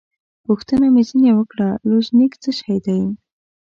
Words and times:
پوښتنه 0.45 0.85
مې 0.93 1.03
ځینې 1.09 1.31
وکړه: 1.35 1.69
لوژینګ 1.87 2.31
څه 2.41 2.49
شی 2.59 2.77
دی؟ 2.85 3.01